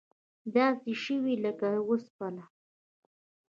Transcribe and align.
داسې 0.55 0.91
شوي 1.03 1.19
وې 1.23 1.35
لکه 1.45 1.67
وسپنه. 1.89 2.43